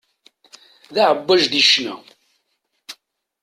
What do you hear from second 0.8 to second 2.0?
D aεebbwaj di ccna.